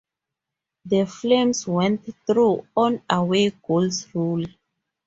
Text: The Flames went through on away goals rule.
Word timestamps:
The 0.85 1.05
Flames 1.05 1.67
went 1.67 2.09
through 2.25 2.65
on 2.75 3.03
away 3.07 3.51
goals 3.51 4.07
rule. 4.15 4.47